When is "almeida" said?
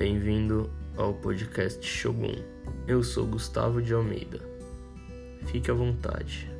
3.92-4.40